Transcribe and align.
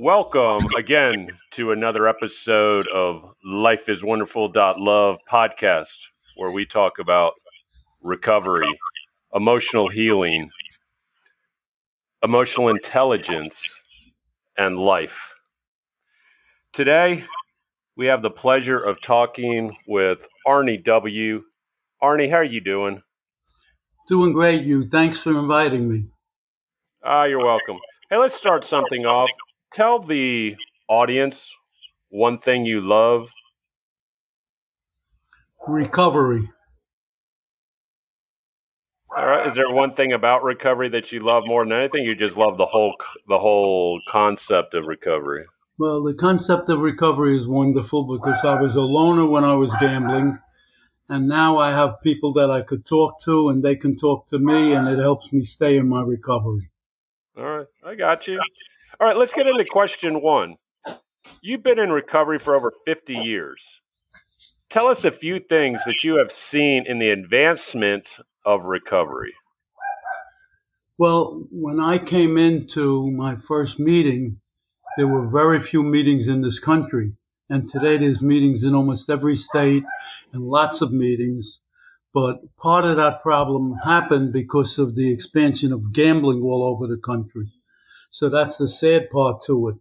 Welcome 0.00 0.58
again 0.76 1.26
to 1.56 1.72
another 1.72 2.06
episode 2.06 2.86
of 2.94 3.32
Life 3.44 3.88
is 3.88 3.98
Wonderful 4.00 4.52
Love 4.54 5.16
podcast, 5.28 5.86
where 6.36 6.52
we 6.52 6.66
talk 6.66 7.00
about 7.00 7.32
recovery, 8.04 8.68
emotional 9.34 9.88
healing, 9.88 10.50
emotional 12.22 12.68
intelligence, 12.68 13.56
and 14.56 14.78
life. 14.78 15.10
Today, 16.74 17.24
we 17.96 18.06
have 18.06 18.22
the 18.22 18.30
pleasure 18.30 18.78
of 18.78 18.98
talking 19.04 19.76
with 19.88 20.18
Arnie 20.46 20.84
W. 20.84 21.42
Arnie, 22.00 22.30
how 22.30 22.36
are 22.36 22.44
you 22.44 22.60
doing? 22.60 23.02
Doing 24.08 24.32
great, 24.32 24.62
you. 24.62 24.88
Thanks 24.88 25.18
for 25.18 25.36
inviting 25.36 25.88
me. 25.88 26.04
Ah, 27.04 27.24
you're 27.24 27.44
welcome. 27.44 27.78
Hey, 28.08 28.16
let's 28.16 28.36
start 28.36 28.64
something 28.64 29.04
off 29.04 29.28
tell 29.74 30.04
the 30.04 30.54
audience 30.88 31.36
one 32.10 32.38
thing 32.38 32.64
you 32.64 32.80
love. 32.80 33.26
Recovery. 35.66 36.48
All 39.16 39.26
right. 39.26 39.46
Is 39.46 39.54
there 39.54 39.70
one 39.70 39.94
thing 39.94 40.12
about 40.12 40.44
recovery 40.44 40.90
that 40.90 41.10
you 41.10 41.24
love 41.24 41.44
more 41.46 41.64
than 41.64 41.72
anything? 41.72 42.04
You 42.04 42.14
just 42.14 42.36
love 42.36 42.56
the 42.56 42.66
whole 42.66 42.94
the 43.26 43.38
whole 43.38 44.00
concept 44.10 44.74
of 44.74 44.86
recovery. 44.86 45.44
Well, 45.78 46.02
the 46.02 46.14
concept 46.14 46.68
of 46.68 46.80
recovery 46.80 47.36
is 47.36 47.46
wonderful 47.46 48.16
because 48.16 48.44
I 48.44 48.60
was 48.60 48.76
a 48.76 48.82
loner 48.82 49.26
when 49.26 49.44
I 49.44 49.54
was 49.54 49.74
gambling, 49.76 50.38
and 51.08 51.28
now 51.28 51.56
I 51.58 51.70
have 51.70 52.02
people 52.02 52.32
that 52.34 52.50
I 52.50 52.62
could 52.62 52.84
talk 52.84 53.20
to, 53.22 53.48
and 53.48 53.62
they 53.62 53.76
can 53.76 53.96
talk 53.96 54.26
to 54.28 54.38
me, 54.38 54.72
and 54.72 54.88
it 54.88 54.98
helps 54.98 55.32
me 55.32 55.44
stay 55.44 55.76
in 55.76 55.88
my 55.88 56.02
recovery. 56.02 56.70
All 57.36 57.44
right, 57.44 57.66
I 57.84 57.94
got 57.94 58.26
you. 58.26 58.40
All 59.00 59.06
right, 59.06 59.16
let's 59.16 59.32
get 59.32 59.46
into 59.46 59.64
question 59.64 60.20
one. 60.20 60.56
You've 61.40 61.62
been 61.62 61.78
in 61.78 61.90
recovery 61.90 62.40
for 62.40 62.56
over 62.56 62.72
50 62.84 63.12
years. 63.14 63.60
Tell 64.70 64.88
us 64.88 65.04
a 65.04 65.12
few 65.12 65.38
things 65.48 65.78
that 65.86 66.02
you 66.02 66.16
have 66.16 66.32
seen 66.50 66.84
in 66.84 66.98
the 66.98 67.10
advancement 67.10 68.06
of 68.44 68.64
recovery. 68.64 69.34
Well, 70.98 71.44
when 71.52 71.78
I 71.78 71.98
came 71.98 72.36
into 72.38 73.08
my 73.12 73.36
first 73.36 73.78
meeting, 73.78 74.40
there 74.96 75.06
were 75.06 75.28
very 75.28 75.60
few 75.60 75.84
meetings 75.84 76.26
in 76.26 76.42
this 76.42 76.58
country. 76.58 77.12
And 77.48 77.68
today 77.68 77.98
there's 77.98 78.20
meetings 78.20 78.64
in 78.64 78.74
almost 78.74 79.08
every 79.10 79.36
state 79.36 79.84
and 80.32 80.42
lots 80.42 80.82
of 80.82 80.92
meetings. 80.92 81.62
But 82.12 82.40
part 82.56 82.84
of 82.84 82.96
that 82.96 83.22
problem 83.22 83.74
happened 83.74 84.32
because 84.32 84.80
of 84.80 84.96
the 84.96 85.12
expansion 85.12 85.72
of 85.72 85.92
gambling 85.92 86.42
all 86.42 86.64
over 86.64 86.88
the 86.88 87.00
country. 87.00 87.52
So 88.10 88.28
that's 88.28 88.58
the 88.58 88.68
sad 88.68 89.10
part 89.10 89.42
to 89.42 89.68
it. 89.68 89.76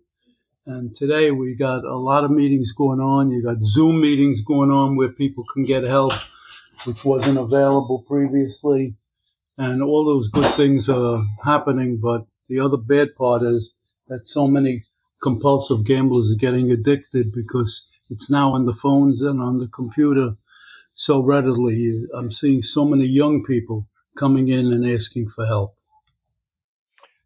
And 0.65 0.93
today 0.93 1.31
we 1.31 1.55
got 1.55 1.85
a 1.85 1.95
lot 1.95 2.25
of 2.25 2.31
meetings 2.31 2.73
going 2.73 2.99
on. 2.99 3.31
You 3.31 3.41
got 3.41 3.63
Zoom 3.63 4.01
meetings 4.01 4.41
going 4.41 4.69
on 4.69 4.97
where 4.97 5.13
people 5.13 5.45
can 5.53 5.63
get 5.63 5.83
help, 5.83 6.13
which 6.85 7.05
wasn't 7.05 7.37
available 7.37 8.03
previously. 8.07 8.95
And 9.57 9.81
all 9.81 10.05
those 10.05 10.27
good 10.27 10.45
things 10.55 10.89
are 10.89 11.17
happening. 11.43 11.99
But 12.01 12.25
the 12.49 12.59
other 12.59 12.77
bad 12.77 13.15
part 13.15 13.43
is 13.43 13.75
that 14.09 14.27
so 14.27 14.45
many 14.45 14.81
compulsive 15.23 15.85
gamblers 15.85 16.31
are 16.31 16.37
getting 16.37 16.69
addicted 16.71 17.31
because 17.33 17.89
it's 18.09 18.29
now 18.29 18.53
on 18.53 18.65
the 18.65 18.73
phones 18.73 19.21
and 19.21 19.41
on 19.41 19.59
the 19.59 19.69
computer 19.69 20.33
so 20.89 21.23
readily. 21.23 21.93
I'm 22.13 22.31
seeing 22.31 22.61
so 22.61 22.85
many 22.85 23.05
young 23.05 23.45
people 23.45 23.87
coming 24.17 24.49
in 24.49 24.73
and 24.73 24.85
asking 24.85 25.29
for 25.29 25.45
help. 25.45 25.71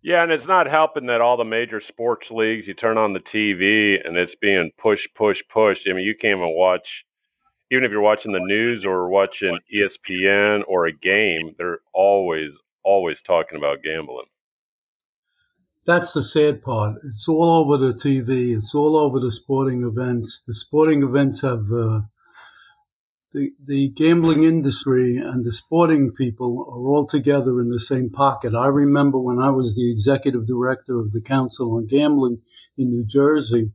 Yeah, 0.04 0.24
and 0.24 0.32
it's 0.32 0.48
not 0.48 0.68
helping 0.68 1.06
that 1.08 1.22
all 1.22 1.38
the 1.38 1.44
major 1.44 1.80
sports 1.80 2.28
leagues, 2.32 2.68
you 2.68 2.74
turn 2.74 2.98
on 2.98 3.14
the 3.14 3.20
TV 3.20 3.98
and 4.04 4.18
it's 4.18 4.34
being 4.36 4.72
push, 4.82 5.08
push, 5.16 5.42
push. 5.54 5.80
I 5.88 5.94
mean, 5.94 6.06
you 6.06 6.16
can't 6.20 6.38
even 6.38 6.56
watch, 6.56 7.06
even 7.72 7.84
if 7.84 7.92
you're 7.92 8.02
watching 8.02 8.32
the 8.32 8.40
news 8.40 8.84
or 8.84 9.10
watching 9.10 9.60
ESPN 9.74 10.64
or 10.68 10.88
a 10.88 10.92
game, 10.92 11.54
they're 11.58 11.80
always, 11.94 12.52
always 12.84 13.22
talking 13.22 13.60
about 13.60 13.84
gambling. 13.84 14.26
That's 15.86 16.14
the 16.14 16.24
sad 16.24 16.64
part. 16.64 16.98
It's 17.04 17.28
all 17.28 17.60
over 17.60 17.78
the 17.78 17.94
TV. 17.94 18.58
It's 18.58 18.74
all 18.74 18.96
over 18.96 19.20
the 19.20 19.32
sporting 19.32 19.84
events. 19.84 20.44
The 20.46 20.54
sporting 20.54 21.04
events 21.04 21.42
have 21.42 21.72
uh, 21.72 22.02
the, 23.34 23.54
the 23.64 23.90
gambling 23.90 24.44
industry 24.44 25.18
and 25.18 25.46
the 25.46 25.54
sporting 25.54 26.12
people 26.12 26.66
are 26.70 26.90
all 26.90 27.08
together 27.08 27.62
in 27.62 27.70
the 27.70 27.80
same 27.80 28.10
pocket. 28.10 28.54
I 28.54 28.68
remember 28.68 29.20
when 29.20 29.40
I 29.40 29.52
was 29.52 29.76
the 29.76 29.90
executive 29.90 30.46
director 30.46 31.00
of 31.00 31.12
the 31.12 31.22
Council 31.22 31.78
on 31.78 31.88
Gambling 31.88 32.42
in 32.78 32.90
New 32.90 33.06
Jersey, 33.06 33.72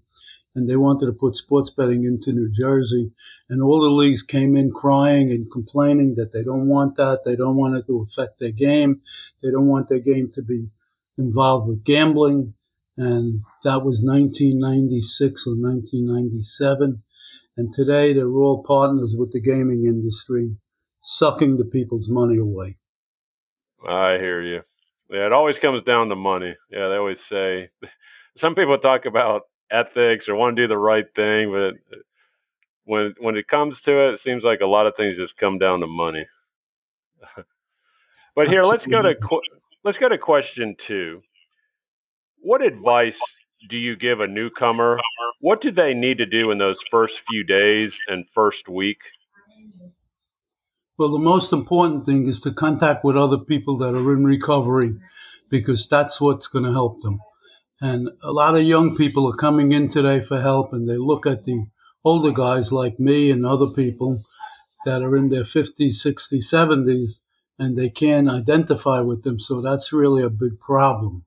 and 0.54 0.68
they 0.68 0.76
wanted 0.76 1.06
to 1.06 1.12
put 1.12 1.36
sports 1.36 1.70
betting 1.70 2.04
into 2.04 2.32
New 2.32 2.50
Jersey, 2.50 3.12
and 3.48 3.62
all 3.62 3.80
the 3.80 3.88
leagues 3.88 4.22
came 4.22 4.56
in 4.56 4.70
crying 4.70 5.30
and 5.30 5.50
complaining 5.50 6.16
that 6.16 6.32
they 6.32 6.42
don't 6.42 6.68
want 6.68 6.96
that, 6.96 7.24
they 7.24 7.36
don't 7.36 7.56
want 7.56 7.76
it 7.76 7.86
to 7.86 8.06
affect 8.06 8.38
their 8.38 8.52
game, 8.52 9.00
they 9.42 9.50
don't 9.50 9.68
want 9.68 9.88
their 9.88 10.00
game 10.00 10.30
to 10.34 10.42
be 10.42 10.68
involved 11.16 11.68
with 11.68 11.84
gambling, 11.84 12.52
and 12.98 13.42
that 13.62 13.82
was 13.84 14.02
1996 14.04 15.46
or 15.46 15.56
1997 15.56 17.02
and 17.56 17.72
today 17.72 18.12
they're 18.12 18.28
all 18.28 18.62
partners 18.62 19.16
with 19.18 19.32
the 19.32 19.40
gaming 19.40 19.84
industry, 19.84 20.56
sucking 21.00 21.56
the 21.56 21.64
people's 21.64 22.08
money 22.08 22.38
away. 22.38 22.76
I 23.86 24.18
hear 24.18 24.42
you. 24.42 24.62
Yeah, 25.10 25.26
it 25.26 25.32
always 25.32 25.58
comes 25.58 25.82
down 25.84 26.08
to 26.08 26.16
money. 26.16 26.54
Yeah, 26.70 26.88
they 26.88 26.96
always 26.96 27.18
say 27.28 27.70
some 28.38 28.54
people 28.54 28.78
talk 28.78 29.06
about 29.06 29.42
ethics 29.70 30.28
or 30.28 30.34
want 30.34 30.56
to 30.56 30.62
do 30.62 30.68
the 30.68 30.78
right 30.78 31.06
thing, 31.14 31.50
but 31.52 31.98
when 32.84 33.14
when 33.18 33.36
it 33.36 33.48
comes 33.48 33.80
to 33.82 34.08
it, 34.08 34.14
it 34.14 34.20
seems 34.22 34.42
like 34.42 34.60
a 34.60 34.66
lot 34.66 34.86
of 34.86 34.94
things 34.96 35.16
just 35.16 35.36
come 35.36 35.58
down 35.58 35.80
to 35.80 35.86
money. 35.86 36.24
but 38.36 38.48
here, 38.48 38.62
let's 38.62 38.86
go 38.86 39.02
to 39.02 39.14
let's 39.84 39.98
go 39.98 40.08
to 40.08 40.18
question 40.18 40.76
two. 40.78 41.22
What 42.40 42.62
advice 42.62 43.18
do 43.68 43.76
you 43.76 43.96
give 43.96 44.20
a 44.20 44.26
newcomer? 44.26 44.98
What 45.40 45.60
do 45.60 45.70
they 45.72 45.94
need 45.94 46.18
to 46.18 46.26
do 46.26 46.50
in 46.50 46.58
those 46.58 46.78
first 46.90 47.14
few 47.28 47.44
days 47.44 47.92
and 48.08 48.24
first 48.34 48.68
week? 48.68 48.98
Well, 50.98 51.10
the 51.10 51.18
most 51.18 51.52
important 51.52 52.06
thing 52.06 52.26
is 52.26 52.40
to 52.40 52.52
contact 52.52 53.04
with 53.04 53.16
other 53.16 53.38
people 53.38 53.78
that 53.78 53.94
are 53.94 54.12
in 54.14 54.24
recovery 54.24 54.94
because 55.50 55.88
that's 55.88 56.20
what's 56.20 56.48
going 56.48 56.64
to 56.64 56.72
help 56.72 57.02
them. 57.02 57.18
And 57.80 58.08
a 58.22 58.32
lot 58.32 58.56
of 58.56 58.62
young 58.62 58.96
people 58.96 59.30
are 59.30 59.36
coming 59.36 59.72
in 59.72 59.90
today 59.90 60.20
for 60.20 60.40
help 60.40 60.72
and 60.72 60.88
they 60.88 60.96
look 60.96 61.26
at 61.26 61.44
the 61.44 61.66
older 62.04 62.30
guys 62.30 62.72
like 62.72 62.98
me 62.98 63.30
and 63.30 63.44
other 63.44 63.66
people 63.66 64.18
that 64.86 65.02
are 65.02 65.16
in 65.16 65.28
their 65.28 65.42
50s, 65.42 66.00
60s, 66.02 66.44
70s 66.44 67.20
and 67.58 67.76
they 67.76 67.90
can't 67.90 68.30
identify 68.30 69.00
with 69.00 69.22
them. 69.22 69.38
So 69.38 69.60
that's 69.60 69.92
really 69.92 70.22
a 70.22 70.30
big 70.30 70.58
problem. 70.60 71.24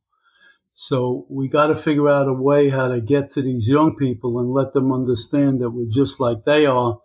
So 0.81 1.25
we 1.27 1.49
got 1.49 1.67
to 1.67 1.75
figure 1.75 2.07
out 2.07 2.29
a 2.29 2.33
way 2.33 2.69
how 2.69 2.87
to 2.87 3.01
get 3.01 3.31
to 3.31 3.41
these 3.41 3.67
young 3.67 3.97
people 3.97 4.39
and 4.39 4.49
let 4.49 4.71
them 4.71 4.93
understand 4.93 5.59
that 5.59 5.71
we're 5.71 5.91
just 5.91 6.21
like 6.21 6.45
they 6.45 6.65
are, 6.67 7.01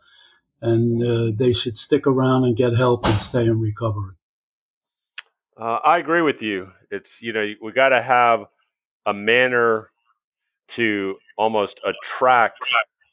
and 0.62 1.02
uh, 1.02 1.32
they 1.36 1.52
should 1.52 1.76
stick 1.76 2.06
around 2.06 2.44
and 2.44 2.56
get 2.56 2.72
help 2.76 3.04
and 3.04 3.20
stay 3.20 3.46
in 3.46 3.60
recovery. 3.60 4.14
Uh, 5.60 5.80
I 5.84 5.98
agree 5.98 6.22
with 6.22 6.40
you. 6.40 6.68
It's 6.92 7.10
you 7.18 7.32
know 7.32 7.52
we 7.60 7.72
got 7.72 7.88
to 7.88 8.00
have 8.00 8.44
a 9.06 9.12
manner 9.12 9.90
to 10.76 11.16
almost 11.36 11.80
attract 11.84 12.60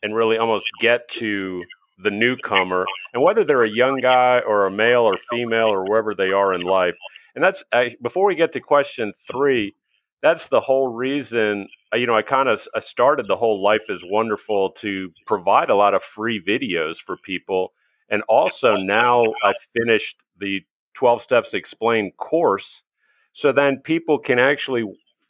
and 0.03 0.13
really 0.15 0.37
almost 0.37 0.65
get 0.79 1.09
to 1.13 1.63
the 2.03 2.11
newcomer, 2.11 2.85
and 3.15 3.23
whether 3.23 3.43
they're 3.43 3.63
a 3.63 3.67
young 3.67 3.99
guy 3.99 4.41
or 4.45 4.67
a 4.67 4.71
male 4.71 5.01
or 5.01 5.17
female 5.31 5.73
or 5.73 5.85
wherever 5.89 6.13
they 6.13 6.31
are 6.31 6.53
in 6.53 6.61
life. 6.61 6.93
And 7.33 7.43
that's 7.43 7.63
before 8.03 8.27
we 8.27 8.35
get 8.35 8.53
to 8.53 8.59
question 8.59 9.13
three 9.31 9.73
that's 10.21 10.47
the 10.47 10.59
whole 10.61 10.87
reason 10.87 11.67
uh, 11.93 11.97
you 11.97 12.07
know 12.07 12.15
i 12.15 12.21
kind 12.21 12.49
of 12.49 12.61
I 12.75 12.79
started 12.81 13.27
the 13.27 13.35
whole 13.35 13.61
life 13.63 13.81
is 13.89 14.01
wonderful 14.03 14.71
to 14.81 15.11
provide 15.25 15.69
a 15.69 15.75
lot 15.75 15.93
of 15.93 16.01
free 16.15 16.41
videos 16.43 16.95
for 17.05 17.17
people. 17.17 17.73
And 18.09 18.23
also 18.29 18.75
now 18.75 19.23
i 19.43 19.53
finished 19.77 20.15
the 20.39 20.61
12 20.95 21.21
steps 21.23 21.53
explained 21.53 22.17
course. 22.17 22.81
So 23.33 23.51
then 23.51 23.81
people 23.83 24.19
can 24.19 24.39
actually 24.39 24.83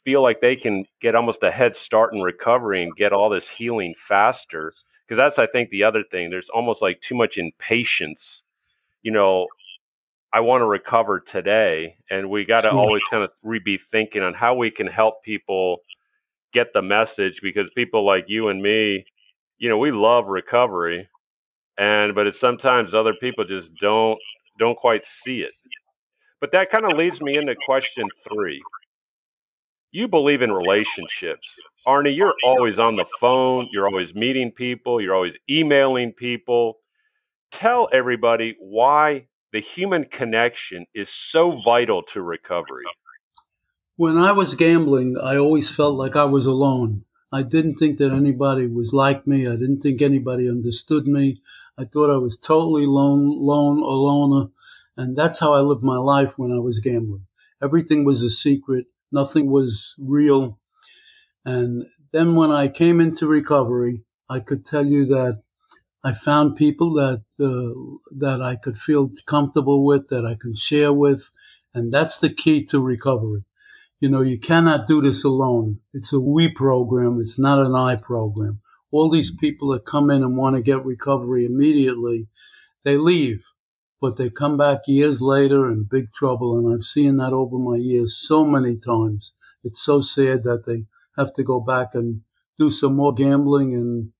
feel 0.04 0.22
like 0.22 0.40
they 0.40 0.56
can 0.56 0.84
get 1.00 1.14
almost 1.14 1.42
a 1.42 1.50
head 1.50 1.76
start 1.76 2.12
in 2.14 2.20
recovery 2.22 2.82
and 2.82 2.94
get 2.96 3.12
all 3.12 3.30
this 3.30 3.48
healing 3.48 3.94
faster. 4.08 4.72
Because 5.06 5.18
that's 5.18 5.38
i 5.38 5.46
think 5.46 5.70
the 5.70 5.84
other 5.84 6.02
thing 6.10 6.30
there's 6.30 6.50
almost 6.54 6.82
like 6.82 7.00
too 7.02 7.14
much 7.14 7.36
impatience 7.38 8.42
you 9.02 9.12
know 9.12 9.46
I 10.34 10.40
want 10.40 10.62
to 10.62 10.66
recover 10.66 11.20
today. 11.20 11.96
And 12.10 12.30
we 12.30 12.44
got 12.44 12.62
to 12.62 12.68
sure. 12.68 12.78
always 12.78 13.02
kind 13.10 13.24
of 13.24 13.30
re- 13.42 13.60
be 13.64 13.78
thinking 13.92 14.22
on 14.22 14.34
how 14.34 14.54
we 14.54 14.70
can 14.70 14.86
help 14.86 15.22
people 15.24 15.78
get 16.54 16.68
the 16.74 16.82
message 16.82 17.40
because 17.42 17.66
people 17.76 18.06
like 18.06 18.24
you 18.28 18.48
and 18.48 18.62
me, 18.62 19.04
you 19.58 19.68
know, 19.68 19.78
we 19.78 19.92
love 19.92 20.26
recovery. 20.26 21.08
And, 21.78 22.14
but 22.14 22.26
it's 22.26 22.40
sometimes 22.40 22.94
other 22.94 23.14
people 23.20 23.44
just 23.44 23.68
don't, 23.80 24.18
don't 24.58 24.76
quite 24.76 25.04
see 25.24 25.40
it. 25.40 25.52
But 26.40 26.52
that 26.52 26.70
kind 26.70 26.84
of 26.84 26.98
leads 26.98 27.20
me 27.20 27.36
into 27.38 27.54
question 27.66 28.06
three. 28.28 28.62
you 29.92 30.08
believe 30.08 30.42
in 30.42 30.52
relationships. 30.52 31.46
Arnie, 31.86 32.16
you're 32.16 32.34
always 32.44 32.78
on 32.78 32.96
the 32.96 33.06
phone, 33.20 33.68
you're 33.72 33.86
always 33.86 34.14
meeting 34.14 34.50
people, 34.50 35.00
you're 35.00 35.14
always 35.14 35.34
emailing 35.50 36.12
people. 36.12 36.76
Tell 37.52 37.88
everybody 37.92 38.56
why 38.60 39.26
the 39.52 39.60
human 39.60 40.06
connection 40.06 40.86
is 40.94 41.10
so 41.10 41.50
vital 41.50 42.02
to 42.14 42.22
recovery. 42.22 42.84
When 43.96 44.16
I 44.16 44.32
was 44.32 44.54
gambling, 44.54 45.18
I 45.22 45.36
always 45.36 45.70
felt 45.70 45.94
like 45.94 46.16
I 46.16 46.24
was 46.24 46.46
alone. 46.46 47.04
I 47.30 47.42
didn't 47.42 47.76
think 47.76 47.98
that 47.98 48.12
anybody 48.12 48.66
was 48.66 48.92
like 48.92 49.26
me. 49.26 49.46
I 49.46 49.56
didn't 49.56 49.80
think 49.80 50.00
anybody 50.00 50.48
understood 50.48 51.06
me. 51.06 51.40
I 51.78 51.84
thought 51.84 52.12
I 52.12 52.16
was 52.18 52.38
totally 52.38 52.86
lone, 52.86 53.30
lone, 53.30 53.80
a 53.80 53.86
loner. 53.86 54.50
And 54.96 55.16
that's 55.16 55.38
how 55.38 55.52
I 55.52 55.60
lived 55.60 55.82
my 55.82 55.96
life 55.96 56.38
when 56.38 56.52
I 56.52 56.58
was 56.58 56.80
gambling. 56.80 57.26
Everything 57.62 58.04
was 58.04 58.22
a 58.22 58.30
secret. 58.30 58.86
Nothing 59.10 59.50
was 59.50 59.96
real. 60.02 60.58
And 61.44 61.86
then 62.12 62.34
when 62.34 62.50
I 62.50 62.68
came 62.68 63.00
into 63.00 63.26
recovery, 63.26 64.04
I 64.28 64.40
could 64.40 64.64
tell 64.64 64.84
you 64.84 65.06
that 65.06 65.42
I 66.04 66.12
found 66.12 66.56
people 66.56 66.94
that 66.94 67.22
uh, 67.38 67.74
that 68.16 68.42
I 68.42 68.56
could 68.56 68.76
feel 68.76 69.10
comfortable 69.26 69.84
with, 69.86 70.08
that 70.08 70.26
I 70.26 70.34
can 70.34 70.54
share 70.56 70.92
with, 70.92 71.30
and 71.74 71.92
that's 71.92 72.18
the 72.18 72.28
key 72.28 72.64
to 72.66 72.80
recovery. 72.80 73.44
You 74.00 74.08
know, 74.08 74.22
you 74.22 74.40
cannot 74.40 74.88
do 74.88 75.00
this 75.00 75.22
alone. 75.22 75.78
It's 75.94 76.12
a 76.12 76.18
we 76.18 76.52
program. 76.52 77.20
It's 77.20 77.38
not 77.38 77.64
an 77.64 77.76
I 77.76 77.94
program. 77.94 78.60
All 78.90 79.10
these 79.10 79.30
people 79.36 79.68
that 79.68 79.84
come 79.84 80.10
in 80.10 80.24
and 80.24 80.36
want 80.36 80.56
to 80.56 80.62
get 80.62 80.84
recovery 80.84 81.46
immediately, 81.46 82.26
they 82.82 82.96
leave, 82.96 83.46
but 84.00 84.16
they 84.16 84.28
come 84.28 84.56
back 84.56 84.80
years 84.88 85.22
later 85.22 85.70
in 85.70 85.84
big 85.84 86.12
trouble. 86.12 86.58
And 86.58 86.74
I've 86.74 86.82
seen 86.82 87.18
that 87.18 87.32
over 87.32 87.58
my 87.58 87.76
years 87.76 88.18
so 88.18 88.44
many 88.44 88.76
times. 88.76 89.34
It's 89.62 89.84
so 89.84 90.00
sad 90.00 90.42
that 90.42 90.66
they 90.66 90.86
have 91.16 91.32
to 91.34 91.44
go 91.44 91.60
back 91.60 91.94
and 91.94 92.22
do 92.58 92.72
some 92.72 92.96
more 92.96 93.14
gambling 93.14 93.74
and 93.76 94.12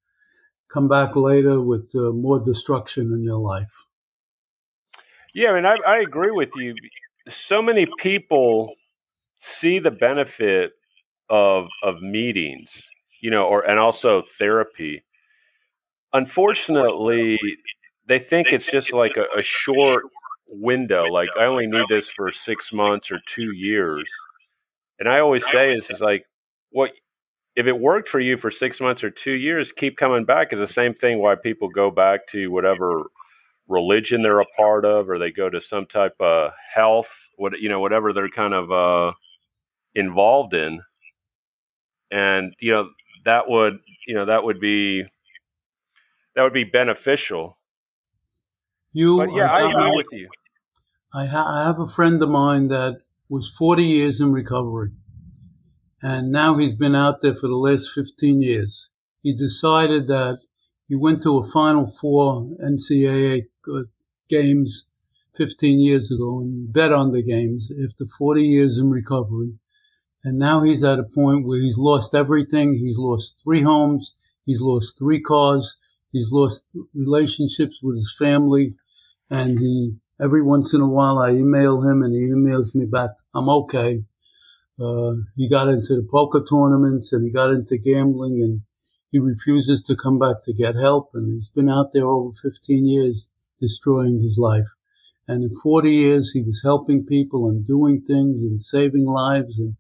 come 0.73 0.89
back 0.89 1.17
later 1.17 1.61
with 1.61 1.91
uh, 1.95 2.13
more 2.13 2.41
destruction 2.41 3.13
in 3.13 3.25
their 3.25 3.37
life. 3.37 3.87
Yeah, 5.35 5.51
I 5.51 5.55
mean, 5.55 5.67
I, 5.67 5.77
I 5.87 5.99
agree 5.99 6.31
with 6.31 6.51
you. 6.57 6.75
So 7.31 7.63
many 7.63 7.87
people 7.99 8.75
see 9.61 9.79
the 9.79 9.91
benefit 9.91 10.73
of 11.31 11.69
of 11.83 12.03
meetings, 12.03 12.71
you 13.21 13.31
know, 13.31 13.45
or 13.45 13.63
and 13.63 13.79
also 13.79 14.23
therapy. 14.39 15.03
Unfortunately, 16.13 17.39
they 18.07 18.19
think 18.19 18.49
it's 18.51 18.67
just 18.67 18.93
like 18.93 19.17
a, 19.17 19.39
a 19.39 19.43
short 19.43 20.05
window. 20.49 21.05
Like 21.05 21.31
I 21.39 21.45
only 21.45 21.67
need 21.67 21.87
this 21.89 22.09
for 22.15 22.33
six 22.33 22.73
months 22.73 23.11
or 23.11 23.19
two 23.27 23.53
years. 23.55 24.05
And 24.99 25.09
I 25.09 25.21
always 25.21 25.43
say 25.51 25.73
is 25.73 25.89
is 25.91 26.01
like 26.01 26.27
what 26.71 26.91
if 27.55 27.67
it 27.67 27.79
worked 27.79 28.09
for 28.09 28.21
you 28.21 28.39
for 28.39 28.51
six 28.51 28.81
months 28.81 29.05
or 29.05 29.11
two 29.11 29.33
years, 29.33 29.71
keep 29.77 29.97
coming 29.97 30.25
back 30.25 30.53
is 30.53 30.59
the 30.59 30.73
same 30.73 30.95
thing 30.95 31.19
why 31.19 31.35
people 31.35 31.69
go 31.69 31.91
back 31.91 32.27
to 32.29 32.49
whatever 32.49 33.05
religion 33.69 34.23
they're 34.23 34.41
a 34.41 34.47
part 34.57 34.85
of 34.85 35.09
or 35.09 35.19
they 35.19 35.31
go 35.31 35.51
to 35.51 35.61
some 35.61 35.87
type 35.87 36.15
of 36.21 36.53
health, 36.75 37.07
what 37.37 37.53
you 37.61 37.69
know, 37.69 37.81
whatever 37.81 38.13
they're 38.13 38.31
kind 38.31 38.55
of 38.55 38.73
uh, 38.73 39.13
involved 39.95 40.55
in. 40.55 40.81
And, 42.11 42.55
you 42.59 42.73
know, 42.73 42.89
that 43.25 43.49
would 43.49 43.79
you 44.07 44.15
know, 44.15 44.27
that 44.27 44.45
would 44.45 44.61
be 44.61 45.05
that 46.35 46.43
would 46.43 46.55
be 46.55 46.65
beneficial. 46.65 47.59
You 48.93 49.19
but 49.19 49.29
yeah, 49.35 49.47
I 49.47 49.69
agree 49.69 49.97
with 49.97 50.07
you. 50.13 50.29
I, 51.15 51.27
ha- 51.27 51.61
I 51.61 51.67
have 51.67 51.79
a 51.79 51.87
friend 51.87 52.23
of 52.23 52.31
mine 52.31 52.69
that 52.69 53.03
was 53.29 53.55
40 53.59 53.83
years 53.83 54.21
in 54.23 54.33
recovery 54.33 54.93
and 56.03 56.33
now 56.33 56.57
he's 56.57 56.75
been 56.75 56.97
out 56.97 57.23
there 57.23 57.35
for 57.35 57.47
the 57.47 57.55
last 57.55 57.93
15 57.93 58.43
years. 58.43 58.91
He 59.23 59.37
decided 59.37 60.09
that 60.09 60.41
he 60.89 60.97
went 60.97 61.23
to 61.23 61.39
a 61.39 61.47
Final 61.47 61.87
Four 61.87 62.43
NCAA 62.61 63.43
uh, 63.73 63.83
games 64.29 64.89
15 65.37 65.79
years 65.79 66.11
ago 66.11 66.41
and 66.41 66.73
bet 66.73 66.93
on 66.93 67.13
the 67.13 67.23
games 67.23 67.71
after 67.85 68.07
40 68.07 68.43
years 68.43 68.79
in 68.79 68.91
recovery. 68.91 69.55
And 70.25 70.39
now 70.39 70.63
he's 70.63 70.83
at 70.83 70.99
a 70.99 71.05
point 71.05 71.47
where 71.47 71.61
he's 71.61 71.79
lost 71.79 72.15
everything. 72.15 72.75
He's 72.75 72.99
lost 72.99 73.41
three 73.43 73.63
homes. 73.63 74.17
He's 74.45 74.61
lost 74.61 74.99
three 74.99 75.21
cars. 75.21 75.79
He's 76.11 76.33
lost 76.33 76.67
relationships 76.95 77.81
with 77.81 77.95
his 77.95 78.15
family. 78.19 78.77
And 79.31 79.59
he, 79.59 79.97
every 80.21 80.43
once 80.43 80.75
in 80.75 80.81
a 80.81 80.89
while, 80.89 81.19
I 81.19 81.31
email 81.31 81.81
him 81.81 82.03
and 82.03 82.13
he 82.13 82.27
emails 82.27 82.75
me 82.75 82.87
back, 82.87 83.11
I'm 83.35 83.49
okay. 83.49 84.05
Uh, 84.81 85.15
he 85.37 85.49
got 85.49 85.69
into 85.69 85.95
the 85.97 86.09
poker 86.11 86.45
tournaments 86.49 87.13
and 87.13 87.25
he 87.25 87.33
got 87.33 87.51
into 87.51 87.77
gambling 87.77 88.43
and 88.43 88.63
he 89.11 89.19
refuses 89.19 89.83
to 89.83 89.97
come 89.97 90.19
back 90.19 90.37
to 90.45 90.53
get 90.53 90.75
help. 90.75 91.11
And 91.15 91.35
he's 91.35 91.51
been 91.51 91.69
out 91.69 91.93
there 91.93 92.07
over 92.07 92.33
15 92.43 92.87
years 92.87 93.31
destroying 93.61 94.21
his 94.21 94.39
life. 94.39 94.67
And 95.29 95.45
in 95.45 95.51
40 95.63 95.91
years, 95.91 96.33
he 96.33 96.43
was 96.43 96.63
helping 96.65 97.07
people 97.07 97.49
and 97.49 97.67
doing 97.67 98.01
things 98.01 98.43
and 98.43 98.61
saving 98.61 99.07
lives 99.07 99.59
and 99.59 99.77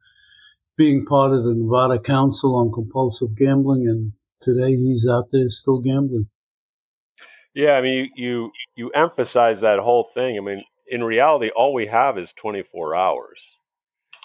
being 0.77 1.05
part 1.05 1.33
of 1.33 1.45
the 1.45 1.55
Nevada 1.55 1.99
Council 1.99 2.57
on 2.57 2.71
Compulsive 2.73 3.35
Gambling. 3.37 3.89
And 3.89 4.13
today 4.41 4.77
he's 4.77 5.09
out 5.09 5.29
there 5.33 5.49
still 5.49 5.81
gambling. 5.81 6.29
Yeah, 7.55 7.73
I 7.73 7.83
mean, 7.83 8.11
you, 8.15 8.25
you, 8.25 8.51
you 8.77 8.91
emphasize 8.91 9.61
that 9.61 9.79
whole 9.79 10.09
thing. 10.15 10.39
I 10.39 10.45
mean, 10.45 10.63
in 10.87 11.03
reality, 11.03 11.51
all 11.55 11.75
we 11.75 11.87
have 11.87 12.19
is 12.19 12.29
24 12.41 12.95
hours. 12.95 13.39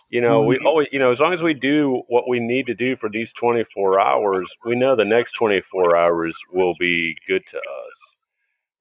You 0.09 0.21
know, 0.21 0.43
we 0.43 0.55
mm-hmm. 0.55 0.67
always, 0.67 0.87
you 0.91 0.99
know, 0.99 1.11
as 1.11 1.19
long 1.19 1.33
as 1.33 1.41
we 1.41 1.53
do 1.53 2.01
what 2.07 2.29
we 2.29 2.39
need 2.39 2.67
to 2.67 2.73
do 2.73 2.95
for 2.95 3.09
these 3.09 3.31
24 3.33 3.99
hours, 3.99 4.47
we 4.65 4.75
know 4.75 4.95
the 4.95 5.03
next 5.03 5.33
24 5.33 5.97
hours 5.97 6.33
will 6.53 6.73
be 6.79 7.15
good 7.27 7.43
to 7.51 7.57
us. 7.57 7.63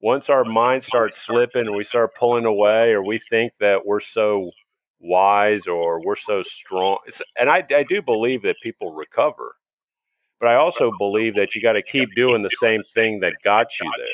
Once 0.00 0.28
our 0.28 0.44
mind 0.44 0.84
starts 0.84 1.20
slipping 1.20 1.66
and 1.66 1.74
we 1.74 1.84
start 1.84 2.14
pulling 2.14 2.44
away, 2.44 2.92
or 2.92 3.02
we 3.02 3.20
think 3.28 3.52
that 3.58 3.84
we're 3.84 4.00
so 4.00 4.52
wise 5.00 5.66
or 5.66 6.00
we're 6.04 6.14
so 6.16 6.44
strong, 6.44 6.98
and 7.36 7.50
I, 7.50 7.64
I 7.74 7.82
do 7.82 8.02
believe 8.02 8.42
that 8.42 8.56
people 8.62 8.92
recover, 8.92 9.56
but 10.38 10.48
I 10.48 10.56
also 10.56 10.92
believe 10.96 11.34
that 11.34 11.56
you 11.56 11.62
got 11.62 11.72
to 11.72 11.82
keep 11.82 12.14
doing 12.14 12.42
the 12.42 12.50
same 12.60 12.82
thing 12.94 13.20
that 13.20 13.32
got 13.42 13.66
you 13.80 13.90
there. 13.96 14.06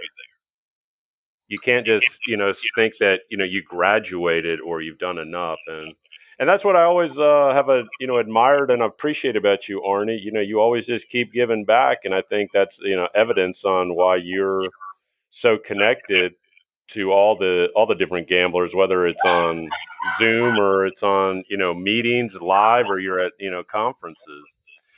You 1.49 1.59
can't 1.59 1.85
just, 1.85 2.07
you 2.27 2.39
know, 2.39 2.55
think 2.75 2.95
that, 3.01 3.21
you 3.29 3.37
know, 3.37 3.45
you 3.45 3.63
graduated 3.63 4.61
or 4.61 4.81
you've 4.81 4.99
done 4.99 5.19
enough. 5.19 5.59
And, 5.67 5.95
and 6.39 6.49
that's 6.49 6.65
what 6.65 6.77
I 6.77 6.85
always 6.85 7.13
uh, 7.13 7.53
have 7.55 7.69
a 7.69 7.85
you 8.01 8.07
know 8.07 8.19
admired 8.19 8.71
and 8.71 8.83
appreciate 8.83 9.37
about 9.37 9.69
you, 9.69 9.83
Arnie. 9.87 10.19
You 10.23 10.33
know, 10.33 10.41
you 10.41 10.61
always 10.61 10.87
just 10.87 11.09
keep 11.11 11.33
giving 11.33 11.65
back, 11.65 11.99
and 12.05 12.15
I 12.15 12.23
think 12.23 12.51
that's 12.53 12.77
you 12.81 12.97
know 12.97 13.09
evidence 13.15 13.65
on 13.65 13.95
why 13.95 14.17
you're 14.17 14.65
so 15.31 15.59
connected 15.59 16.35
to 16.95 17.11
all 17.11 17.37
the 17.37 17.69
all 17.75 17.87
the 17.87 17.95
different 17.95 18.29
gamblers, 18.29 18.73
whether 18.75 19.07
it's 19.07 19.21
on 19.27 19.69
Zoom 20.19 20.59
or 20.59 20.87
it's 20.87 21.03
on 21.03 21.45
you 21.49 21.57
know 21.57 21.75
meetings 21.75 22.33
live 22.41 22.87
or 22.89 22.99
you're 22.99 23.21
at 23.21 23.33
you 23.39 23.51
know 23.51 23.63
conferences. 23.63 24.45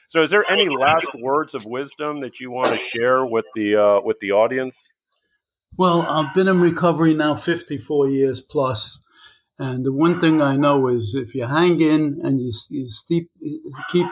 So, 0.09 0.23
is 0.23 0.31
there 0.31 0.45
any 0.49 0.69
last 0.69 1.07
words 1.19 1.55
of 1.55 1.65
wisdom 1.67 2.21
that 2.21 2.39
you 2.39 2.51
want 2.51 2.69
to 2.69 2.77
share 2.77 3.27
with 3.27 3.47
the 3.55 3.77
uh, 3.77 4.01
with 4.01 4.19
the 4.21 4.33
audience? 4.33 4.75
Well, 5.77 6.03
I've 6.03 6.33
been 6.35 6.47
in 6.47 6.61
recovery 6.61 7.15
now 7.15 7.35
54 7.35 8.09
years 8.09 8.41
plus, 8.41 9.03
and 9.59 9.85
the 9.85 9.93
one 9.93 10.21
thing 10.21 10.43
I 10.43 10.57
know 10.57 10.89
is 10.89 11.15
if 11.15 11.35
you 11.35 11.47
hang 11.47 11.81
in 11.81 12.21
and 12.23 12.41
you, 12.41 12.53
you 12.71 12.91
steep, 12.91 13.31
keep 13.91 14.07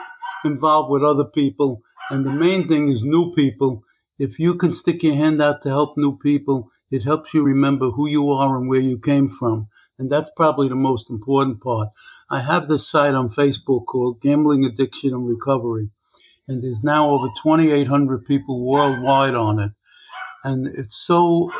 involved 0.45 0.89
with 0.89 1.03
other 1.03 1.25
people, 1.25 1.81
and 2.09 2.25
the 2.25 2.31
main 2.31 2.67
thing 2.67 2.89
is 2.89 3.03
new 3.03 3.33
people, 3.33 3.83
if 4.19 4.39
you 4.39 4.55
can 4.55 4.73
stick 4.73 5.03
your 5.03 5.15
hand 5.15 5.41
out 5.41 5.61
to 5.63 5.69
help 5.69 5.97
new 5.97 6.17
people, 6.17 6.69
it 6.91 7.03
helps 7.03 7.33
you 7.33 7.43
remember 7.43 7.89
who 7.89 8.07
you 8.07 8.31
are 8.31 8.57
and 8.57 8.69
where 8.69 8.79
you 8.79 8.99
came 8.99 9.29
from. 9.29 9.67
And 9.97 10.09
that's 10.09 10.29
probably 10.35 10.69
the 10.69 10.75
most 10.75 11.09
important 11.09 11.61
part. 11.61 11.89
I 12.29 12.39
have 12.41 12.67
this 12.67 12.87
site 12.87 13.15
on 13.15 13.29
Facebook 13.29 13.85
called 13.85 14.21
Gambling 14.21 14.65
Addiction 14.65 15.13
and 15.13 15.27
Recovery. 15.27 15.89
And 16.47 16.61
there's 16.61 16.83
now 16.83 17.09
over 17.09 17.27
2,800 17.41 18.25
people 18.25 18.63
worldwide 18.63 19.35
on 19.35 19.59
it. 19.59 19.71
And 20.43 20.67
it's 20.67 20.97
so 20.97 21.51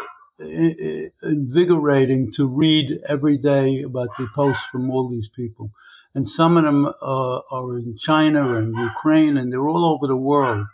invigorating 1.24 2.32
to 2.34 2.48
read 2.48 3.00
every 3.08 3.38
day 3.38 3.84
about 3.84 4.10
the 4.18 4.28
posts 4.36 4.66
from 4.66 4.90
all 4.92 5.10
these 5.10 5.30
people. 5.30 5.72
And 6.16 6.28
some 6.30 6.58
of 6.58 6.64
them 6.64 6.86
uh, 6.86 7.40
are 7.52 7.78
in 7.78 7.98
China 7.98 8.56
and 8.56 8.78
Ukraine, 8.78 9.38
and 9.38 9.52
they're 9.52 9.68
all 9.68 9.86
over 9.86 10.08
the 10.08 10.18
world. 10.18 10.68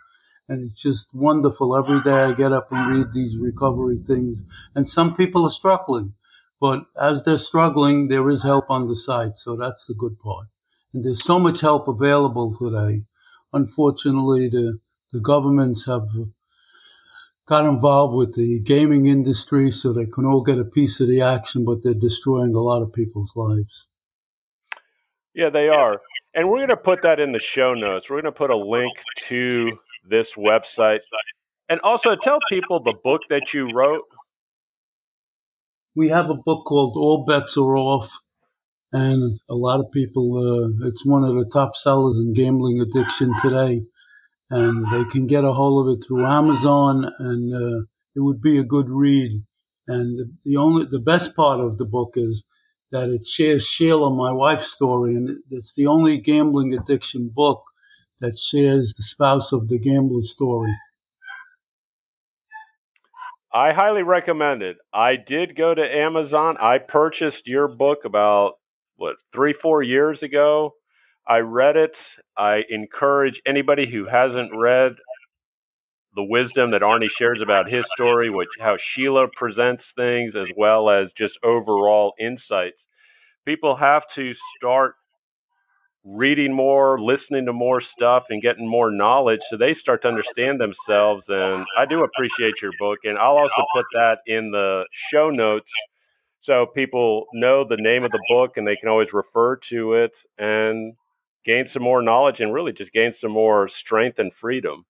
And 0.48 0.70
it's 0.70 0.82
just 0.82 1.14
wonderful. 1.14 1.76
Every 1.76 2.00
day 2.02 2.24
I 2.24 2.32
get 2.34 2.52
up 2.52 2.72
and 2.72 2.94
read 2.94 3.12
these 3.12 3.36
recovery 3.38 3.98
things. 4.06 4.44
And 4.74 4.88
some 4.88 5.16
people 5.16 5.44
are 5.44 5.50
struggling. 5.50 6.14
But 6.60 6.84
as 7.00 7.22
they're 7.22 7.38
struggling, 7.38 8.08
there 8.08 8.28
is 8.28 8.42
help 8.42 8.66
on 8.68 8.86
the 8.86 8.96
site. 8.96 9.38
So 9.38 9.56
that's 9.56 9.86
the 9.86 9.94
good 9.94 10.18
part. 10.18 10.46
And 10.92 11.04
there's 11.04 11.24
so 11.24 11.38
much 11.38 11.60
help 11.60 11.88
available 11.88 12.54
today. 12.58 13.04
Unfortunately, 13.52 14.48
the, 14.48 14.78
the 15.12 15.20
governments 15.20 15.86
have 15.86 16.08
got 17.50 17.66
involved 17.66 18.14
with 18.14 18.32
the 18.34 18.60
gaming 18.60 19.06
industry 19.06 19.72
so 19.72 19.92
they 19.92 20.06
can 20.06 20.24
all 20.24 20.40
get 20.40 20.60
a 20.60 20.64
piece 20.64 21.00
of 21.00 21.08
the 21.08 21.22
action, 21.22 21.64
but 21.64 21.82
they're 21.82 21.94
destroying 21.94 22.54
a 22.54 22.60
lot 22.60 22.80
of 22.80 22.92
people's 22.92 23.32
lives. 23.34 23.88
Yeah, 25.34 25.50
they 25.52 25.68
are. 25.68 26.00
And 26.32 26.48
we're 26.48 26.58
going 26.58 26.68
to 26.68 26.76
put 26.76 27.00
that 27.02 27.18
in 27.18 27.32
the 27.32 27.40
show 27.40 27.74
notes. 27.74 28.06
We're 28.08 28.22
going 28.22 28.32
to 28.32 28.38
put 28.38 28.50
a 28.50 28.56
link 28.56 28.92
to 29.28 29.72
this 30.08 30.28
website. 30.38 31.00
And 31.68 31.80
also 31.80 32.10
tell 32.22 32.38
people 32.48 32.84
the 32.84 32.94
book 33.02 33.22
that 33.30 33.52
you 33.52 33.72
wrote. 33.74 34.04
We 35.96 36.08
have 36.10 36.30
a 36.30 36.34
book 36.34 36.66
called 36.66 36.94
All 36.96 37.24
Bets 37.24 37.56
Are 37.56 37.76
Off. 37.76 38.16
And 38.92 39.40
a 39.48 39.54
lot 39.54 39.80
of 39.80 39.90
people, 39.92 40.36
uh, 40.36 40.86
it's 40.86 41.04
one 41.04 41.24
of 41.24 41.34
the 41.34 41.50
top 41.52 41.74
sellers 41.74 42.16
in 42.18 42.32
gambling 42.32 42.80
addiction 42.80 43.32
today. 43.42 43.82
And 44.50 44.84
they 44.92 45.08
can 45.08 45.26
get 45.26 45.44
a 45.44 45.52
hold 45.52 45.86
of 45.86 45.96
it 45.96 46.04
through 46.04 46.26
Amazon, 46.26 47.10
and 47.18 47.54
uh, 47.54 47.84
it 48.16 48.20
would 48.20 48.40
be 48.40 48.58
a 48.58 48.64
good 48.64 48.90
read. 48.90 49.30
And 49.86 50.32
the, 50.44 50.56
only, 50.56 50.86
the 50.86 51.00
best 51.00 51.36
part 51.36 51.60
of 51.60 51.78
the 51.78 51.84
book 51.84 52.14
is 52.16 52.46
that 52.90 53.08
it 53.08 53.26
shares 53.26 53.66
Sheila, 53.66 54.10
my 54.10 54.32
wife's 54.32 54.72
story, 54.72 55.14
and 55.14 55.38
it's 55.50 55.74
the 55.74 55.86
only 55.86 56.18
gambling 56.18 56.74
addiction 56.74 57.30
book 57.32 57.62
that 58.20 58.36
shares 58.36 58.94
the 58.94 59.02
spouse 59.02 59.52
of 59.52 59.68
the 59.68 59.78
gambler's 59.78 60.32
story. 60.32 60.72
I 63.52 63.72
highly 63.72 64.02
recommend 64.02 64.62
it. 64.62 64.76
I 64.92 65.16
did 65.16 65.56
go 65.56 65.74
to 65.74 65.82
Amazon. 65.82 66.56
I 66.60 66.78
purchased 66.78 67.46
your 67.46 67.66
book 67.66 68.04
about 68.04 68.54
what 68.96 69.16
three, 69.34 69.54
four 69.60 69.82
years 69.82 70.22
ago. 70.22 70.74
I 71.30 71.38
read 71.38 71.76
it. 71.76 71.96
I 72.36 72.64
encourage 72.70 73.40
anybody 73.46 73.88
who 73.88 74.06
hasn't 74.06 74.50
read 74.52 74.96
the 76.16 76.24
wisdom 76.24 76.72
that 76.72 76.82
Arnie 76.82 77.08
shares 77.08 77.40
about 77.40 77.70
his 77.70 77.86
story, 77.94 78.30
which 78.30 78.48
how 78.58 78.76
Sheila 78.78 79.28
presents 79.36 79.92
things, 79.96 80.34
as 80.34 80.48
well 80.56 80.90
as 80.90 81.12
just 81.16 81.38
overall 81.44 82.14
insights. 82.18 82.84
People 83.46 83.76
have 83.76 84.02
to 84.16 84.34
start 84.58 84.96
reading 86.04 86.52
more, 86.52 87.00
listening 87.00 87.46
to 87.46 87.52
more 87.52 87.80
stuff, 87.80 88.24
and 88.30 88.42
getting 88.42 88.68
more 88.68 88.90
knowledge 88.90 89.40
so 89.50 89.56
they 89.56 89.74
start 89.74 90.02
to 90.02 90.08
understand 90.08 90.60
themselves. 90.60 91.24
And 91.28 91.64
I 91.78 91.86
do 91.86 92.02
appreciate 92.02 92.54
your 92.60 92.72
book, 92.80 92.98
and 93.04 93.16
I'll 93.16 93.38
also 93.38 93.62
put 93.72 93.84
that 93.94 94.18
in 94.26 94.50
the 94.50 94.84
show 95.12 95.30
notes 95.30 95.70
so 96.42 96.66
people 96.74 97.26
know 97.34 97.64
the 97.68 97.76
name 97.76 98.02
of 98.02 98.10
the 98.10 98.22
book 98.28 98.56
and 98.56 98.66
they 98.66 98.76
can 98.76 98.88
always 98.88 99.12
refer 99.12 99.56
to 99.68 99.92
it 99.94 100.12
and 100.38 100.94
gain 101.44 101.68
some 101.68 101.82
more 101.82 102.02
knowledge 102.02 102.40
and 102.40 102.52
really 102.52 102.72
just 102.72 102.92
gain 102.92 103.14
some 103.20 103.32
more 103.32 103.68
strength 103.68 104.18
and 104.18 104.32
freedom. 104.40 104.84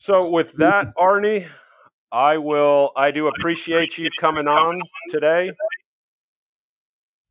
So 0.00 0.28
with 0.28 0.48
that, 0.58 0.86
mm-hmm. 0.86 1.02
Arnie, 1.02 1.48
I 2.10 2.38
will 2.38 2.90
I 2.96 3.10
do 3.10 3.28
appreciate 3.28 3.98
you 3.98 4.08
coming 4.20 4.46
on 4.46 4.80
today. 5.10 5.50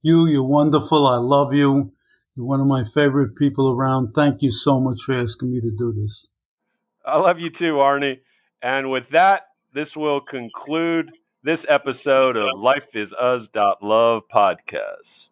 You, 0.01 0.27
you're 0.27 0.43
wonderful. 0.43 1.07
I 1.07 1.17
love 1.17 1.53
you. 1.53 1.91
You're 2.35 2.45
one 2.45 2.61
of 2.61 2.67
my 2.67 2.83
favorite 2.83 3.35
people 3.35 3.71
around. 3.71 4.13
Thank 4.13 4.41
you 4.41 4.51
so 4.51 4.79
much 4.79 5.01
for 5.05 5.15
asking 5.15 5.51
me 5.51 5.61
to 5.61 5.71
do 5.71 5.91
this. 5.91 6.27
I 7.05 7.17
love 7.17 7.39
you 7.39 7.49
too, 7.49 7.73
Arnie. 7.73 8.19
And 8.61 8.91
with 8.91 9.05
that, 9.11 9.47
this 9.73 9.95
will 9.95 10.21
conclude 10.21 11.11
this 11.43 11.65
episode 11.67 12.37
of 12.37 12.45
Life 12.57 12.83
is 12.93 13.11
Us 13.13 13.47
Love 13.81 14.23
podcast. 14.33 15.26